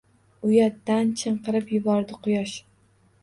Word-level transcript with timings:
Uyatdan 0.51 1.11
chinqirib 1.23 1.71
yubordi 1.75 2.19
Quyosh. 2.23 2.57